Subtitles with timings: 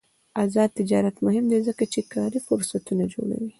[0.43, 3.49] آزاد تجارت مهم دی ځکه چې کاري فرصتونه جوړوي.